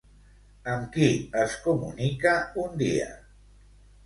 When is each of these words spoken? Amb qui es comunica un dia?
Amb 0.75 0.87
qui 0.95 1.09
es 1.41 1.53
comunica 1.67 2.33
un 2.65 2.73
dia? 2.81 3.13